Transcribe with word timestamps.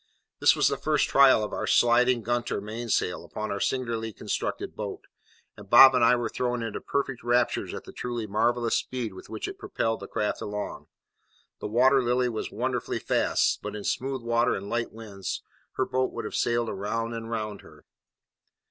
This 0.39 0.55
was 0.55 0.67
the 0.67 0.79
first 0.79 1.09
trial 1.09 1.43
of 1.43 1.53
our 1.53 1.67
sliding 1.67 2.23
gunter 2.23 2.59
mainsail 2.59 3.23
upon 3.23 3.51
our 3.51 3.59
singularly 3.59 4.11
constructed 4.11 4.75
boat; 4.75 5.05
and 5.55 5.69
Bob 5.69 5.93
and 5.93 6.03
I 6.03 6.15
were 6.15 6.27
thrown 6.27 6.63
into 6.63 6.81
perfect 6.81 7.23
raptures 7.23 7.71
at 7.71 7.83
the 7.83 7.91
truly 7.91 8.25
marvellous 8.25 8.75
speed 8.75 9.13
with 9.13 9.29
which 9.29 9.47
it 9.47 9.59
propelled 9.59 9.99
the 9.99 10.07
craft 10.07 10.41
along. 10.41 10.87
The 11.59 11.67
Water 11.67 12.01
Lily 12.01 12.29
was 12.29 12.49
wonderfully 12.51 12.97
fast; 12.97 13.59
but 13.61 13.75
in 13.75 13.83
smooth 13.83 14.23
water 14.23 14.55
and 14.55 14.67
light 14.71 14.91
winds, 14.91 15.43
her 15.73 15.85
boat 15.85 16.11
would 16.13 16.25
have 16.25 16.33
sailed 16.33 16.69
round 16.69 17.13
and 17.13 17.29
round 17.29 17.61
her. 17.61 17.85